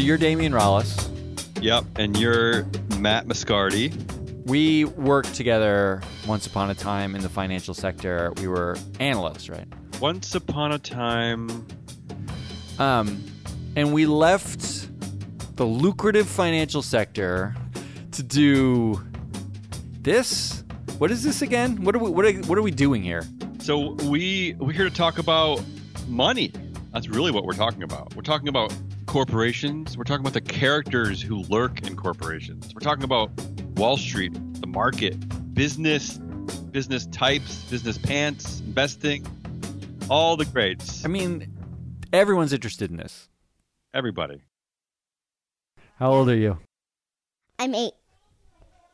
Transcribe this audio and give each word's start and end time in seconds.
So 0.00 0.06
you're 0.06 0.16
Damion 0.16 0.52
Rallis. 0.52 1.10
Yep, 1.62 1.84
and 1.96 2.16
you're 2.18 2.64
Matt 2.98 3.26
Moscardi. 3.26 3.92
We 4.46 4.86
worked 4.86 5.34
together 5.34 6.00
once 6.26 6.46
upon 6.46 6.70
a 6.70 6.74
time 6.74 7.14
in 7.14 7.20
the 7.20 7.28
financial 7.28 7.74
sector. 7.74 8.32
We 8.38 8.48
were 8.48 8.78
analysts, 8.98 9.50
right? 9.50 9.66
Once 10.00 10.34
upon 10.34 10.72
a 10.72 10.78
time, 10.78 11.66
Um, 12.78 13.22
and 13.76 13.92
we 13.92 14.06
left 14.06 14.88
the 15.56 15.66
lucrative 15.66 16.26
financial 16.26 16.80
sector 16.80 17.54
to 18.12 18.22
do 18.22 19.02
this. 20.00 20.64
What 20.96 21.10
is 21.10 21.22
this 21.22 21.42
again? 21.42 21.84
What 21.84 21.94
are 21.94 21.98
we? 21.98 22.10
What 22.10 22.24
are, 22.24 22.32
what 22.48 22.56
are 22.56 22.62
we 22.62 22.70
doing 22.70 23.02
here? 23.02 23.26
so 23.58 23.92
we 24.08 24.54
we're 24.58 24.72
here 24.72 24.88
to 24.88 24.96
talk 24.96 25.18
about 25.18 25.62
money. 26.08 26.52
That's 26.90 27.10
really 27.10 27.32
what 27.32 27.44
we're 27.44 27.52
talking 27.52 27.82
about. 27.82 28.16
We're 28.16 28.22
talking 28.22 28.48
about 28.48 28.72
corporations. 29.10 29.98
We're 29.98 30.04
talking 30.04 30.20
about 30.20 30.34
the 30.34 30.40
characters 30.40 31.20
who 31.20 31.42
lurk 31.48 31.84
in 31.84 31.96
corporations. 31.96 32.72
We're 32.72 32.78
talking 32.78 33.02
about 33.02 33.32
Wall 33.74 33.96
Street, 33.96 34.32
the 34.60 34.68
market, 34.68 35.16
business, 35.52 36.18
business 36.70 37.06
types, 37.06 37.64
business 37.64 37.98
pants, 37.98 38.60
investing, 38.60 39.26
all 40.08 40.36
the 40.36 40.44
greats. 40.44 41.04
I 41.04 41.08
mean, 41.08 41.52
everyone's 42.12 42.52
interested 42.52 42.88
in 42.92 42.98
this. 42.98 43.28
Everybody. 43.92 44.42
How 45.96 46.12
old 46.12 46.28
are 46.28 46.36
you? 46.36 46.58
I'm 47.58 47.74
eight. 47.74 47.94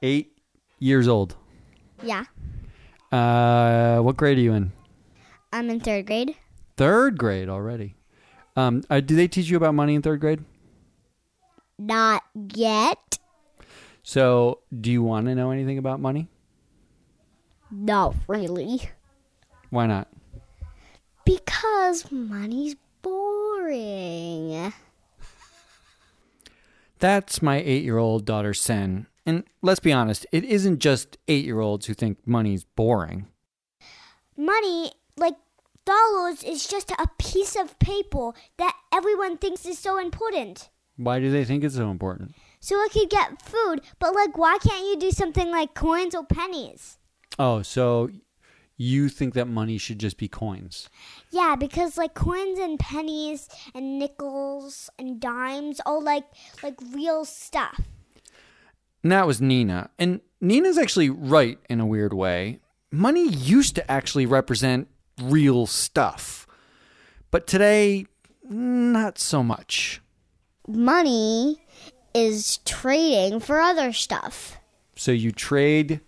Eight 0.00 0.32
years 0.78 1.08
old. 1.08 1.36
Yeah. 2.02 2.24
Uh, 3.12 3.98
what 3.98 4.16
grade 4.16 4.38
are 4.38 4.40
you 4.40 4.54
in? 4.54 4.72
I'm 5.52 5.68
in 5.68 5.78
third 5.78 6.06
grade. 6.06 6.34
Third 6.78 7.18
grade 7.18 7.50
already. 7.50 7.95
Um, 8.56 8.82
uh, 8.88 9.00
do 9.00 9.14
they 9.14 9.28
teach 9.28 9.48
you 9.48 9.56
about 9.56 9.74
money 9.74 9.94
in 9.94 10.02
third 10.02 10.20
grade? 10.20 10.42
Not 11.78 12.22
yet. 12.54 13.18
So, 14.02 14.60
do 14.80 14.90
you 14.90 15.02
want 15.02 15.26
to 15.26 15.34
know 15.34 15.50
anything 15.50 15.78
about 15.78 16.00
money? 16.00 16.28
Not 17.70 18.14
really. 18.28 18.80
Why 19.70 19.86
not? 19.86 20.08
Because 21.24 22.10
money's 22.10 22.76
boring. 23.02 24.72
That's 26.98 27.42
my 27.42 27.56
eight 27.56 27.84
year 27.84 27.98
old 27.98 28.24
daughter, 28.24 28.54
Sen. 28.54 29.06
And 29.26 29.42
let's 29.60 29.80
be 29.80 29.92
honest, 29.92 30.24
it 30.30 30.44
isn't 30.44 30.78
just 30.78 31.18
eight 31.26 31.44
year 31.44 31.60
olds 31.60 31.86
who 31.86 31.94
think 31.94 32.18
money's 32.24 32.64
boring. 32.64 33.26
Money, 34.36 34.92
like 35.16 35.34
dollars, 35.86 36.42
is 36.44 36.66
just 36.66 36.90
a 36.90 37.08
piece 37.18 37.56
of 37.56 37.78
paper 37.78 38.32
that 38.58 38.76
everyone 38.92 39.38
thinks 39.38 39.64
is 39.64 39.78
so 39.78 39.98
important. 39.98 40.68
Why 40.96 41.18
do 41.20 41.30
they 41.30 41.44
think 41.44 41.64
it's 41.64 41.76
so 41.76 41.90
important? 41.90 42.34
So 42.60 42.76
I 42.76 42.88
could 42.92 43.08
get 43.08 43.40
food, 43.40 43.80
but 43.98 44.14
like, 44.14 44.36
why 44.36 44.58
can't 44.58 44.86
you 44.86 44.98
do 44.98 45.10
something 45.10 45.50
like 45.50 45.74
coins 45.74 46.14
or 46.14 46.24
pennies? 46.24 46.98
Oh, 47.38 47.62
so 47.62 48.10
you 48.76 49.08
think 49.08 49.34
that 49.34 49.46
money 49.46 49.78
should 49.78 49.98
just 49.98 50.18
be 50.18 50.28
coins? 50.28 50.88
Yeah, 51.30 51.56
because 51.58 51.96
like 51.96 52.14
coins 52.14 52.58
and 52.58 52.78
pennies 52.78 53.48
and 53.74 53.98
nickels 53.98 54.90
and 54.98 55.20
dimes 55.20 55.80
all 55.86 56.02
like 56.02 56.24
like 56.62 56.74
real 56.92 57.24
stuff. 57.24 57.80
And 59.02 59.12
that 59.12 59.26
was 59.26 59.40
Nina. 59.40 59.90
And 59.98 60.20
Nina's 60.40 60.78
actually 60.78 61.10
right 61.10 61.58
in 61.70 61.80
a 61.80 61.86
weird 61.86 62.12
way. 62.12 62.58
Money 62.90 63.28
used 63.28 63.74
to 63.76 63.90
actually 63.90 64.26
represent 64.26 64.88
real 65.20 65.66
stuff. 65.66 66.46
But 67.30 67.46
today, 67.46 68.06
not 68.48 69.18
so 69.18 69.42
much. 69.42 70.00
Money 70.68 71.62
is 72.14 72.58
trading 72.64 73.40
for 73.40 73.60
other 73.60 73.92
stuff. 73.92 74.56
So 74.96 75.12
you 75.12 75.32
trade 75.32 76.00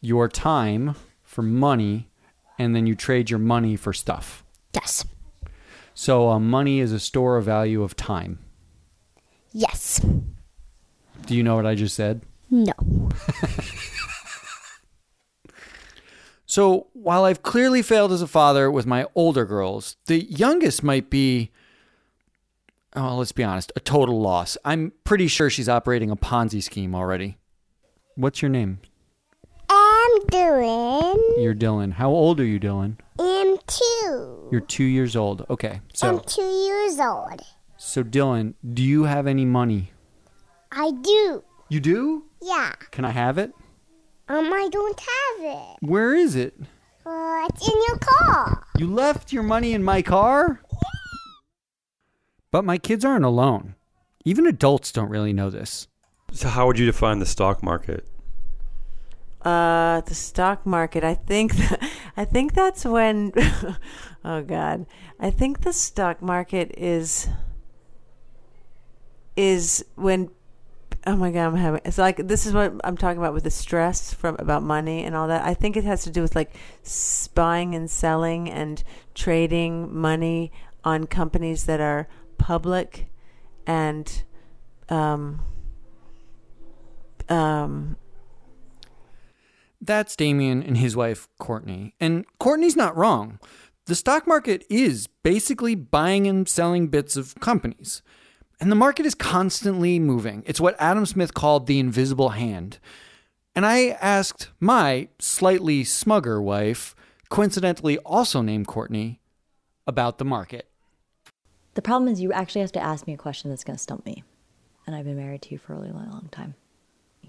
your 0.00 0.28
time 0.28 0.94
for 1.22 1.42
money, 1.42 2.08
and 2.58 2.74
then 2.74 2.86
you 2.86 2.94
trade 2.94 3.28
your 3.28 3.38
money 3.38 3.76
for 3.76 3.92
stuff. 3.92 4.44
Yes. 4.72 5.04
So 5.94 6.30
uh, 6.30 6.38
money 6.38 6.80
is 6.80 6.92
a 6.92 7.00
store 7.00 7.36
of 7.36 7.44
value 7.44 7.82
of 7.82 7.96
time. 7.96 8.38
Yes. 9.52 10.00
Do 11.26 11.34
you 11.34 11.42
know 11.42 11.56
what 11.56 11.66
I 11.66 11.74
just 11.74 11.96
said? 11.96 12.22
No. 12.50 12.72
So 16.56 16.86
while 16.94 17.24
I've 17.24 17.42
clearly 17.42 17.82
failed 17.82 18.12
as 18.12 18.22
a 18.22 18.26
father 18.26 18.70
with 18.70 18.86
my 18.86 19.04
older 19.14 19.44
girls, 19.44 19.98
the 20.06 20.24
youngest 20.24 20.82
might 20.82 21.10
be, 21.10 21.50
oh, 22.94 23.16
let's 23.16 23.32
be 23.32 23.44
honest, 23.44 23.72
a 23.76 23.80
total 23.80 24.22
loss. 24.22 24.56
I'm 24.64 24.94
pretty 25.04 25.28
sure 25.28 25.50
she's 25.50 25.68
operating 25.68 26.10
a 26.10 26.16
Ponzi 26.16 26.62
scheme 26.62 26.94
already. 26.94 27.36
What's 28.14 28.40
your 28.40 28.48
name? 28.48 28.78
I'm 29.68 30.26
doing. 30.30 31.34
You're 31.36 31.54
Dylan. 31.54 31.92
How 31.92 32.08
old 32.08 32.40
are 32.40 32.46
you, 32.46 32.58
Dylan? 32.58 32.96
I'm 33.18 33.58
two. 33.66 34.48
You're 34.50 34.62
two 34.62 34.84
years 34.84 35.14
old. 35.14 35.44
Okay. 35.50 35.82
So, 35.92 36.08
I'm 36.08 36.20
two 36.20 36.40
years 36.40 36.98
old. 36.98 37.42
so 37.76 38.02
Dylan, 38.02 38.54
do 38.72 38.82
you 38.82 39.04
have 39.04 39.26
any 39.26 39.44
money? 39.44 39.92
I 40.72 40.92
do. 40.92 41.44
You 41.68 41.80
do? 41.80 42.24
Yeah. 42.40 42.72
Can 42.92 43.04
I 43.04 43.10
have 43.10 43.36
it? 43.36 43.52
Um, 44.28 44.52
I 44.52 44.68
don't 44.70 45.00
have 45.00 45.44
it. 45.44 45.76
Where 45.80 46.14
is 46.14 46.34
it? 46.34 46.54
Uh, 47.04 47.46
it's 47.48 47.68
in 47.68 47.74
your 47.86 47.98
car. 47.98 48.66
You 48.76 48.92
left 48.92 49.32
your 49.32 49.44
money 49.44 49.72
in 49.72 49.84
my 49.84 50.02
car? 50.02 50.60
But 52.50 52.64
my 52.64 52.78
kids 52.78 53.04
aren't 53.04 53.24
alone. 53.24 53.76
Even 54.24 54.46
adults 54.46 54.90
don't 54.90 55.08
really 55.08 55.32
know 55.32 55.50
this. 55.50 55.86
So 56.32 56.48
how 56.48 56.66
would 56.66 56.78
you 56.78 56.86
define 56.86 57.20
the 57.20 57.26
stock 57.26 57.62
market? 57.62 58.08
Uh, 59.42 60.00
the 60.00 60.14
stock 60.14 60.66
market. 60.66 61.04
I 61.04 61.14
think. 61.14 61.54
that, 61.56 61.90
I 62.16 62.24
think 62.24 62.54
that's 62.54 62.84
when. 62.84 63.32
oh 64.24 64.42
God. 64.42 64.86
I 65.20 65.30
think 65.30 65.60
the 65.60 65.72
stock 65.72 66.20
market 66.20 66.74
is. 66.76 67.28
Is 69.36 69.84
when. 69.94 70.30
Oh 71.08 71.14
my 71.14 71.30
God, 71.30 71.46
I'm 71.46 71.54
having. 71.54 71.80
It's 71.84 71.98
like 71.98 72.26
this 72.26 72.46
is 72.46 72.52
what 72.52 72.74
I'm 72.82 72.96
talking 72.96 73.18
about 73.18 73.32
with 73.32 73.44
the 73.44 73.50
stress 73.50 74.12
from 74.12 74.36
about 74.40 74.64
money 74.64 75.04
and 75.04 75.14
all 75.14 75.28
that. 75.28 75.44
I 75.44 75.54
think 75.54 75.76
it 75.76 75.84
has 75.84 76.02
to 76.02 76.10
do 76.10 76.20
with 76.20 76.34
like 76.34 76.52
buying 77.34 77.74
and 77.76 77.88
selling 77.88 78.50
and 78.50 78.82
trading 79.14 79.94
money 79.94 80.50
on 80.82 81.06
companies 81.06 81.66
that 81.66 81.80
are 81.80 82.08
public, 82.38 83.06
and 83.66 84.24
um. 84.88 85.42
Um, 87.28 87.96
That's 89.80 90.14
Damion 90.14 90.66
and 90.66 90.78
his 90.78 90.94
wife, 90.94 91.28
Courtney. 91.38 91.94
And 91.98 92.24
Courtney's 92.38 92.76
not 92.76 92.96
wrong. 92.96 93.40
The 93.86 93.96
stock 93.96 94.28
market 94.28 94.64
is 94.70 95.08
basically 95.24 95.74
buying 95.74 96.26
and 96.28 96.48
selling 96.48 96.86
bits 96.86 97.16
of 97.16 97.34
companies. 97.40 98.02
And 98.58 98.70
the 98.70 98.76
market 98.76 99.04
is 99.04 99.14
constantly 99.14 99.98
moving. 99.98 100.42
It's 100.46 100.60
what 100.60 100.76
Adam 100.78 101.04
Smith 101.06 101.34
called 101.34 101.66
the 101.66 101.78
invisible 101.78 102.30
hand. 102.30 102.78
And 103.54 103.66
I 103.66 103.90
asked 104.00 104.48
my 104.60 105.08
slightly 105.18 105.82
smugger 105.82 106.42
wife, 106.42 106.94
coincidentally 107.28 107.98
also 107.98 108.40
named 108.42 108.66
Courtney, 108.66 109.20
about 109.86 110.18
the 110.18 110.24
market. 110.24 110.68
The 111.74 111.82
problem 111.82 112.10
is 112.10 112.20
you 112.20 112.32
actually 112.32 112.62
have 112.62 112.72
to 112.72 112.82
ask 112.82 113.06
me 113.06 113.12
a 113.12 113.18
question 113.18 113.50
that's 113.50 113.64
going 113.64 113.76
to 113.76 113.82
stump 113.82 114.06
me. 114.06 114.24
And 114.86 114.96
I've 114.96 115.04
been 115.04 115.16
married 115.16 115.42
to 115.42 115.50
you 115.52 115.58
for 115.58 115.74
a 115.74 115.76
really 115.76 115.92
long 115.92 116.28
time. 116.32 116.54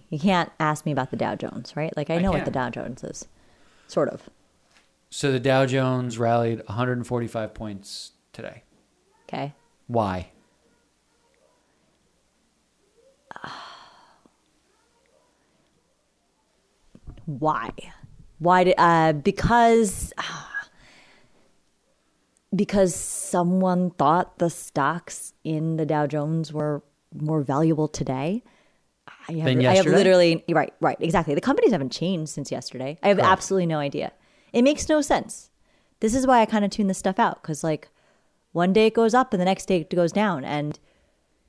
You 0.09 0.19
can't 0.19 0.51
ask 0.59 0.85
me 0.85 0.91
about 0.93 1.11
the 1.11 1.17
Dow 1.17 1.35
Jones, 1.35 1.75
right? 1.75 1.95
Like, 1.97 2.09
I 2.09 2.15
I 2.15 2.17
know 2.19 2.31
can. 2.31 2.39
what 2.39 2.45
the 2.45 2.51
Dow 2.51 2.69
Jones 2.69 3.03
is. 3.03 3.27
Sort 3.87 4.07
of. 4.09 4.29
So 5.09 5.31
the 5.31 5.39
Dow 5.39 5.65
Jones 5.65 6.17
rallied 6.17 6.59
145 6.67 7.53
points 7.53 8.11
today. 8.31 8.63
Okay. 9.27 9.53
Why? 9.87 10.31
Why? 17.27 17.71
Why 18.39 18.63
did, 18.63 18.75
uh, 18.77 19.13
because, 19.13 20.13
because 22.55 22.95
someone 22.95 23.91
thought 23.91 24.39
the 24.39 24.49
stocks 24.49 25.33
in 25.43 25.77
the 25.77 25.85
Dow 25.85 26.07
Jones 26.07 26.51
were 26.51 26.81
more 27.13 27.41
valuable 27.41 27.87
today. 27.87 28.43
I 29.27 29.33
have, 29.33 29.45
Than 29.45 29.65
I 29.65 29.75
have 29.75 29.85
literally, 29.85 30.43
right, 30.49 30.73
right, 30.79 30.97
exactly. 31.01 31.35
The 31.35 31.41
companies 31.41 31.71
haven't 31.71 31.91
changed 31.91 32.31
since 32.31 32.49
yesterday. 32.49 32.97
I 33.03 33.09
have 33.09 33.17
Correct. 33.17 33.29
absolutely 33.29 33.65
no 33.65 33.79
idea. 33.79 34.13
It 34.53 34.61
makes 34.61 34.87
no 34.87 35.01
sense. 35.01 35.49
This 35.99 36.15
is 36.15 36.25
why 36.25 36.39
I 36.39 36.45
kind 36.45 36.63
of 36.63 36.71
tune 36.71 36.87
this 36.87 36.97
stuff 36.97 37.19
out 37.19 37.41
because, 37.41 37.63
like, 37.63 37.89
one 38.53 38.71
day 38.71 38.87
it 38.87 38.93
goes 38.93 39.13
up 39.13 39.33
and 39.33 39.41
the 39.41 39.45
next 39.45 39.65
day 39.65 39.81
it 39.81 39.93
goes 39.93 40.13
down. 40.13 40.45
And 40.45 40.79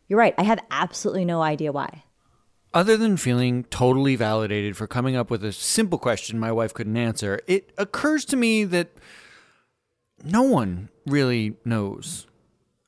you're 0.09 0.19
right. 0.19 0.35
I 0.39 0.43
have 0.43 0.59
absolutely 0.71 1.25
no 1.25 1.41
idea 1.41 1.71
why. 1.71 2.03
Other 2.75 2.97
than 2.97 3.17
feeling 3.17 3.65
totally 3.65 4.15
validated 4.15 4.77
for 4.77 4.87
coming 4.87 5.17
up 5.17 5.31
with 5.31 5.43
a 5.43 5.53
simple 5.53 5.99
question 5.99 6.39
my 6.39 6.53
wife 6.53 6.75
couldn't 6.75 6.97
answer, 6.97 7.41
it 7.47 7.73
occurs 7.79 8.25
to 8.27 8.37
me 8.37 8.65
that 8.65 8.89
no 10.23 10.43
one 10.43 10.91
really 11.07 11.57
knows. 11.65 12.27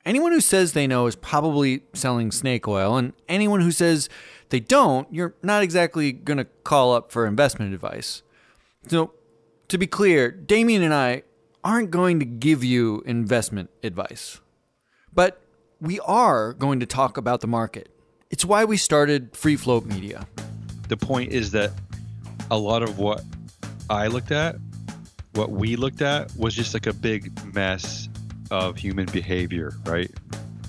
anyone 0.04 0.32
who 0.32 0.40
says 0.40 0.72
they 0.72 0.86
know 0.86 1.06
is 1.06 1.14
probably 1.16 1.82
selling 1.92 2.30
snake 2.30 2.66
oil, 2.66 2.96
and 2.96 3.12
anyone 3.28 3.60
who 3.60 3.70
says 3.70 4.08
they 4.48 4.60
don't, 4.60 5.06
you're 5.12 5.34
not 5.42 5.62
exactly 5.62 6.10
going 6.10 6.38
to 6.38 6.46
call 6.64 6.94
up 6.94 7.12
for 7.12 7.26
investment 7.26 7.72
advice. 7.74 8.22
So, 8.88 9.12
to 9.68 9.78
be 9.78 9.86
clear, 9.86 10.32
Damion 10.32 10.82
and 10.82 10.94
I 10.94 11.22
aren't 11.62 11.90
going 11.90 12.18
to 12.18 12.24
give 12.24 12.64
you 12.64 13.02
investment 13.06 13.70
advice, 13.82 14.40
but 15.12 15.40
we 15.80 16.00
are 16.00 16.54
going 16.54 16.80
to 16.80 16.86
talk 16.86 17.16
about 17.16 17.40
the 17.40 17.46
market. 17.46 17.88
It's 18.30 18.44
why 18.44 18.64
we 18.64 18.76
started 18.76 19.36
Free 19.36 19.56
Float 19.56 19.86
Media. 19.86 20.26
The 20.88 20.96
point 20.96 21.32
is 21.32 21.50
that 21.50 21.72
a 22.50 22.56
lot 22.56 22.82
of 22.82 22.98
what 22.98 23.24
I 23.88 24.06
looked 24.06 24.30
at, 24.30 24.56
what 25.34 25.50
we 25.50 25.74
looked 25.74 26.00
at, 26.00 26.34
was 26.36 26.54
just 26.54 26.72
like 26.72 26.86
a 26.86 26.92
big 26.92 27.32
mess 27.52 28.08
of 28.52 28.76
human 28.76 29.06
behavior, 29.06 29.72
right? 29.84 30.10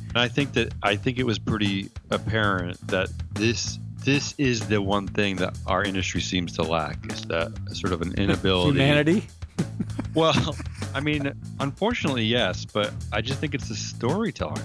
And 0.09 0.17
I 0.17 0.27
think 0.27 0.53
that 0.53 0.73
I 0.81 0.95
think 0.95 1.19
it 1.19 1.25
was 1.25 1.37
pretty 1.37 1.89
apparent 2.09 2.85
that 2.87 3.09
this 3.33 3.77
this 4.03 4.33
is 4.39 4.67
the 4.67 4.81
one 4.81 5.07
thing 5.07 5.35
that 5.35 5.55
our 5.67 5.83
industry 5.83 6.21
seems 6.21 6.53
to 6.53 6.63
lack 6.63 6.97
is 7.13 7.21
that 7.25 7.51
sort 7.73 7.93
of 7.93 8.01
an 8.01 8.13
inability 8.17 8.71
Humanity? 8.79 9.27
Well, 10.13 10.57
I 10.93 10.99
mean, 10.99 11.31
unfortunately, 11.61 12.25
yes, 12.25 12.65
but 12.65 12.91
I 13.13 13.21
just 13.21 13.39
think 13.39 13.53
it's 13.55 13.69
the 13.69 13.75
storytelling. 13.75 14.61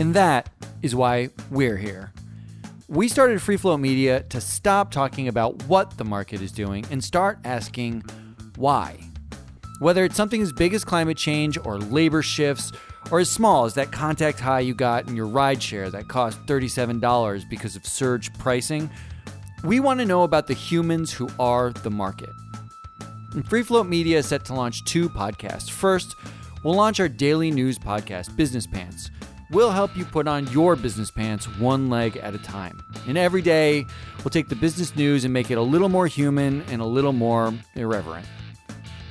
And 0.00 0.14
that 0.14 0.48
is 0.80 0.94
why 0.94 1.28
we're 1.50 1.76
here. 1.76 2.12
We 2.88 3.06
started 3.06 3.40
Free 3.42 3.58
Float 3.58 3.80
Media 3.80 4.22
to 4.30 4.40
stop 4.40 4.90
talking 4.90 5.28
about 5.28 5.62
what 5.64 5.98
the 5.98 6.04
market 6.04 6.40
is 6.40 6.52
doing 6.52 6.86
and 6.90 7.04
start 7.04 7.38
asking 7.44 8.02
why. 8.56 8.98
Whether 9.78 10.04
it's 10.04 10.16
something 10.16 10.40
as 10.40 10.54
big 10.54 10.72
as 10.72 10.84
climate 10.84 11.18
change 11.18 11.58
or 11.64 11.78
labor 11.78 12.22
shifts, 12.22 12.72
or 13.10 13.20
as 13.20 13.30
small 13.30 13.66
as 13.66 13.74
that 13.74 13.92
contact 13.92 14.40
high 14.40 14.60
you 14.60 14.74
got 14.74 15.06
in 15.06 15.16
your 15.16 15.26
rideshare 15.26 15.90
that 15.90 16.08
cost 16.08 16.38
$37 16.46 17.48
because 17.48 17.76
of 17.76 17.84
surge 17.86 18.32
pricing, 18.38 18.88
we 19.64 19.80
want 19.80 20.00
to 20.00 20.06
know 20.06 20.22
about 20.22 20.46
the 20.46 20.54
humans 20.54 21.12
who 21.12 21.28
are 21.38 21.72
the 21.72 21.90
market. 21.90 22.30
And 23.32 23.46
Free 23.46 23.62
Float 23.62 23.86
Media 23.86 24.18
is 24.18 24.26
set 24.26 24.46
to 24.46 24.54
launch 24.54 24.82
two 24.84 25.10
podcasts. 25.10 25.70
First, 25.70 26.16
we'll 26.64 26.74
launch 26.74 27.00
our 27.00 27.08
daily 27.08 27.50
news 27.50 27.78
podcast, 27.78 28.34
Business 28.34 28.66
Pants. 28.66 29.10
We'll 29.50 29.72
help 29.72 29.96
you 29.96 30.04
put 30.04 30.28
on 30.28 30.46
your 30.48 30.76
business 30.76 31.10
pants 31.10 31.46
one 31.58 31.90
leg 31.90 32.16
at 32.18 32.34
a 32.34 32.38
time. 32.38 32.84
And 33.08 33.18
every 33.18 33.42
day, 33.42 33.84
we'll 34.18 34.30
take 34.30 34.48
the 34.48 34.54
business 34.54 34.94
news 34.94 35.24
and 35.24 35.32
make 35.34 35.50
it 35.50 35.58
a 35.58 35.62
little 35.62 35.88
more 35.88 36.06
human 36.06 36.62
and 36.68 36.80
a 36.80 36.84
little 36.84 37.12
more 37.12 37.52
irreverent. 37.74 38.26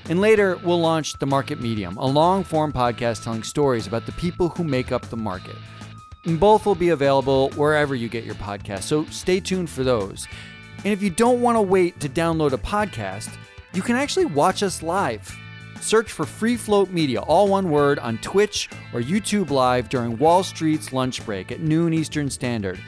And 0.07 0.21
later, 0.21 0.55
we'll 0.63 0.79
launch 0.79 1.19
The 1.19 1.25
Market 1.25 1.59
Medium, 1.59 1.97
a 1.97 2.07
long 2.07 2.45
form 2.45 2.71
podcast 2.71 3.23
telling 3.23 3.43
stories 3.43 3.85
about 3.85 4.05
the 4.05 4.13
people 4.13 4.47
who 4.49 4.63
make 4.63 4.93
up 4.93 5.09
the 5.09 5.17
market. 5.17 5.57
And 6.25 6.39
both 6.39 6.65
will 6.65 6.75
be 6.75 6.89
available 6.89 7.49
wherever 7.51 7.93
you 7.93 8.07
get 8.07 8.23
your 8.23 8.35
podcast, 8.35 8.83
so 8.83 9.05
stay 9.05 9.39
tuned 9.39 9.69
for 9.69 9.83
those. 9.83 10.25
And 10.77 10.87
if 10.87 11.03
you 11.03 11.09
don't 11.09 11.41
want 11.41 11.57
to 11.57 11.61
wait 11.61 11.99
to 11.99 12.07
download 12.07 12.53
a 12.53 12.57
podcast, 12.57 13.29
you 13.73 13.81
can 13.81 13.97
actually 13.97 14.25
watch 14.25 14.63
us 14.63 14.81
live. 14.81 15.37
Search 15.81 16.11
for 16.11 16.25
Free 16.25 16.57
Float 16.57 16.89
Media, 16.89 17.21
all 17.21 17.47
one 17.47 17.69
word, 17.69 17.99
on 17.99 18.17
Twitch 18.19 18.69
or 18.93 19.01
YouTube 19.01 19.49
Live 19.49 19.89
during 19.89 20.17
Wall 20.17 20.43
Street's 20.43 20.93
lunch 20.93 21.25
break 21.25 21.51
at 21.51 21.61
noon 21.61 21.93
Eastern 21.93 22.29
Standard. 22.29 22.79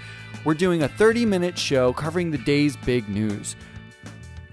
We're 0.44 0.56
doing 0.56 0.84
a 0.84 0.88
30 0.88 1.26
minute 1.26 1.58
show 1.58 1.94
covering 1.94 2.32
the 2.32 2.38
day's 2.40 2.76
big 2.78 3.08
news. 3.08 3.56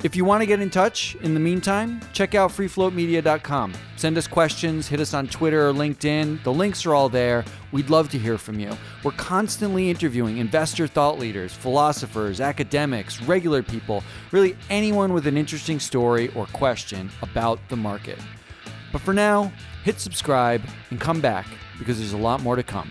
If 0.04 0.14
you 0.14 0.24
want 0.24 0.42
to 0.42 0.46
get 0.46 0.60
in 0.60 0.70
touch 0.70 1.16
in 1.22 1.34
the 1.34 1.40
meantime, 1.40 2.00
check 2.12 2.36
out 2.36 2.52
freefloatmedia.com. 2.52 3.72
Send 3.96 4.16
us 4.16 4.28
questions, 4.28 4.86
hit 4.86 5.00
us 5.00 5.12
on 5.12 5.26
Twitter 5.26 5.68
or 5.68 5.72
LinkedIn. 5.72 6.40
The 6.44 6.52
links 6.52 6.86
are 6.86 6.94
all 6.94 7.08
there. 7.08 7.44
We'd 7.72 7.90
love 7.90 8.08
to 8.10 8.18
hear 8.18 8.38
from 8.38 8.60
you. 8.60 8.70
We're 9.02 9.10
constantly 9.10 9.90
interviewing 9.90 10.38
investor 10.38 10.86
thought 10.86 11.18
leaders, 11.18 11.52
philosophers, 11.52 12.40
academics, 12.40 13.20
regular 13.22 13.60
people, 13.60 14.04
really 14.30 14.56
anyone 14.70 15.12
with 15.12 15.26
an 15.26 15.36
interesting 15.36 15.80
story 15.80 16.28
or 16.36 16.46
question 16.46 17.10
about 17.22 17.58
the 17.68 17.76
market. 17.76 18.20
But 18.92 19.00
for 19.00 19.12
now, 19.12 19.52
hit 19.82 19.98
subscribe 19.98 20.62
and 20.90 21.00
come 21.00 21.20
back 21.20 21.46
because 21.76 21.98
there's 21.98 22.12
a 22.12 22.16
lot 22.16 22.40
more 22.40 22.54
to 22.54 22.62
come. 22.62 22.88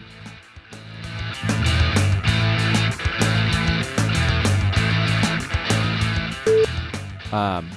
Um, 7.32 7.70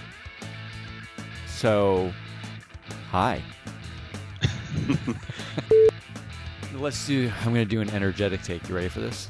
so, 1.46 2.12
hi. 3.10 3.42
Let's 6.74 7.06
do. 7.06 7.30
I'm 7.40 7.52
going 7.52 7.56
to 7.56 7.64
do 7.64 7.80
an 7.80 7.90
energetic 7.90 8.42
take. 8.42 8.68
You 8.68 8.76
ready 8.76 8.88
for 8.88 9.00
this? 9.00 9.28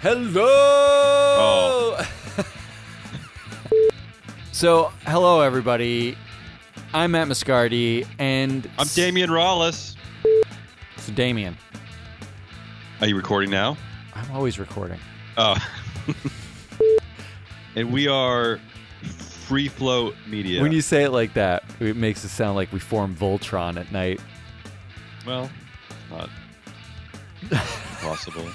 Hello. 0.00 0.46
Oh. 0.46 2.08
so, 4.52 4.92
hello 5.06 5.40
everybody. 5.40 6.16
I'm 6.94 7.10
Matt 7.10 7.28
Moscardi, 7.28 8.06
and 8.18 8.68
I'm 8.78 8.86
Damion 8.86 9.28
Rallis. 9.28 9.94
So, 10.96 11.12
Damion, 11.12 11.54
Are 13.02 13.06
you 13.06 13.14
recording 13.14 13.50
now? 13.50 13.76
I'm 14.14 14.30
always 14.32 14.58
recording. 14.58 14.98
Oh. 15.36 15.56
and 17.78 17.92
we 17.92 18.08
are 18.08 18.58
Free 19.46 19.68
Float 19.68 20.16
Media. 20.26 20.60
When 20.60 20.72
you 20.72 20.80
say 20.80 21.04
it 21.04 21.10
like 21.10 21.34
that, 21.34 21.62
it 21.78 21.96
makes 21.96 22.24
it 22.24 22.28
sound 22.28 22.56
like 22.56 22.72
we 22.72 22.80
form 22.80 23.14
Voltron 23.14 23.78
at 23.78 23.92
night. 23.92 24.20
well, 25.24 25.48
not 26.10 26.28
possible. 28.00 28.46